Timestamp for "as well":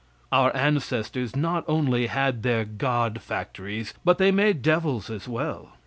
5.11-5.73